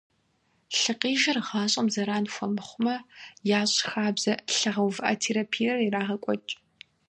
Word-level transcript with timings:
Лъыкъижыр 0.79 1.37
гъащӏэм 1.47 1.87
зэран 1.93 2.25
хуэмыхъумэ, 2.33 2.95
ящӏ 3.59 3.77
хабзэ 3.89 4.33
лъыгъэувыӏэ 4.55 5.11
терапиер 5.21 5.77
ирагъэкӏуэкӏ. 5.85 6.51